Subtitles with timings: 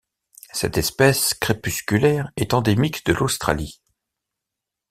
[0.51, 3.83] Cette espèce crépusculaire est endémique de l'Australie.